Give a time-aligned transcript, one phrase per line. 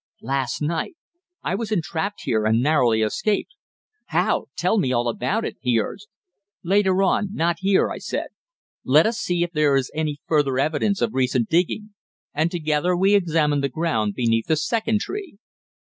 [0.23, 0.95] "Last night.
[1.43, 3.53] I was entrapped here and narrowly escaped."
[4.07, 4.45] "How?
[4.55, 6.07] Tell me all about it," he urged.
[6.63, 7.31] "Later on.
[7.35, 8.29] Not here," I said.
[8.83, 11.93] "Let us see if there is any further evidence of recent digging,"
[12.33, 15.37] and together we examined the ground beneath the second tree.